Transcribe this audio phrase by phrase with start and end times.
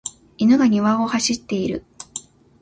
[0.39, 1.85] 犬が庭を走っている。